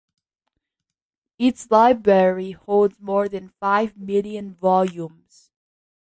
Its 1.37 1.69
library 1.69 2.53
holds 2.53 2.99
more 2.99 3.29
than 3.29 3.49
five 3.59 3.95
million 3.95 4.55
volumes. 4.55 5.51